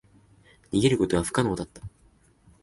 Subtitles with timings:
[0.71, 1.83] 逃げることは不可能だった。